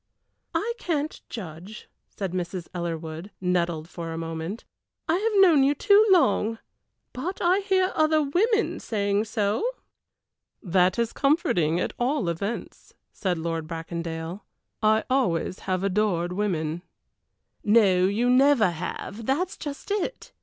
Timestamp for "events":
12.29-12.95